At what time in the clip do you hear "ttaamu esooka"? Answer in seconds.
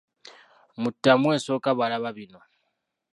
0.93-1.69